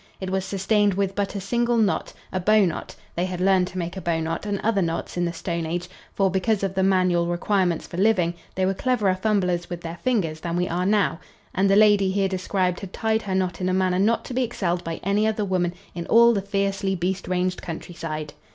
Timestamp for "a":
1.35-1.39, 2.31-2.39, 3.95-4.01, 13.69-13.73